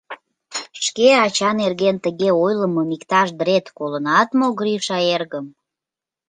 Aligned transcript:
Шке 0.85 1.07
ача 1.25 1.49
нерген 1.61 1.95
тыге 2.03 2.29
ойлымым 2.43 2.89
иктаж 2.95 3.27
дрет 3.39 3.65
колынат 3.77 4.29
мо, 4.37 4.47
Гриша 4.59 4.99
эргым? 5.15 5.45